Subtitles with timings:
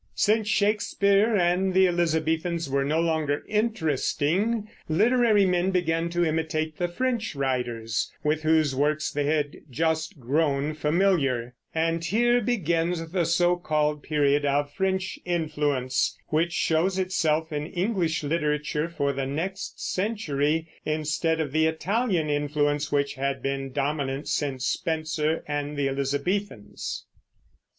[0.15, 6.87] Since Shakespeare and the Elizabethans were no longer interesting, literary men began to imitate the
[6.87, 13.57] French writers, with whose works they had just grown familiar; and here begins the so
[13.57, 20.67] called period of French influence, which shows itself in English literature for the next century,
[20.83, 27.05] instead of the Italian influence which had been dominant since Spenser and the Elizabethans.